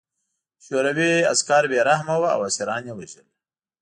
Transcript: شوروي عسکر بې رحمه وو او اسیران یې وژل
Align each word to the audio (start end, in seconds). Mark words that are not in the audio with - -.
شوروي 0.65 1.11
عسکر 1.31 1.63
بې 1.71 1.79
رحمه 1.89 2.15
وو 2.19 2.31
او 2.35 2.39
اسیران 2.49 2.81
یې 2.87 2.93
وژل 2.95 3.27